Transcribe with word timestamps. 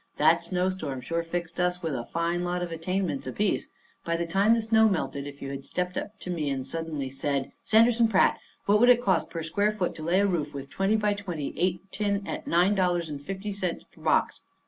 That 0.17 0.43
snowstorm 0.43 1.01
sure 1.01 1.21
fixed 1.21 1.59
us 1.59 1.83
with 1.83 1.93
a 1.93 2.05
fine 2.07 2.43
lot 2.43 2.63
of 2.63 2.71
attainments 2.71 3.27
apiece. 3.27 3.67
By 4.03 4.17
the 4.17 4.25
time 4.25 4.55
the 4.55 4.61
snow 4.63 4.89
melted, 4.89 5.27
if 5.27 5.43
you 5.43 5.51
had 5.51 5.63
stepped 5.63 5.95
up 5.95 6.19
to 6.21 6.31
me 6.31 6.63
suddenly 6.63 7.05
and 7.05 7.13
said: 7.15 7.51
"Sanderson 7.63 8.07
Pratt, 8.07 8.39
what 8.65 8.79
would 8.79 8.89
it 8.89 9.03
cost 9.03 9.29
per 9.29 9.43
square 9.43 9.71
foot 9.71 9.93
to 9.93 10.01
lay 10.01 10.19
a 10.19 10.25
roof 10.25 10.55
with 10.55 10.71
twenty 10.71 10.95
by 10.95 11.13
twenty 11.13 11.53
eight 11.55 11.81
tin 11.91 12.25
at 12.25 12.47
nine 12.47 12.73
dollars 12.73 13.09
and 13.09 13.21
fifty 13.21 13.53
cents 13.53 13.83
per 13.91 14.01
box?" 14.01 14.41